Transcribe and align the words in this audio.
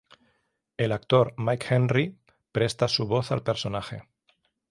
El 0.77 0.93
actor 0.93 1.35
Mike 1.37 1.67
Henry 1.69 2.17
presta 2.51 2.87
su 2.87 3.05
voz 3.05 3.31
al 3.31 3.43
personaje. 3.43 4.07